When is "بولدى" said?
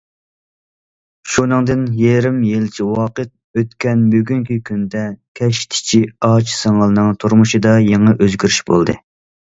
8.73-9.03